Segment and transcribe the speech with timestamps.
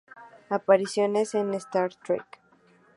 [0.49, 2.25] Apariciones en Star Trek